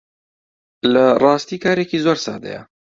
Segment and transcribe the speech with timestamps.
[0.93, 2.61] لە ڕاستی کارێکی زۆر سادەیە